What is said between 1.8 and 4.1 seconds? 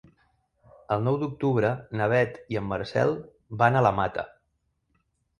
na Beth i en Marcel van a la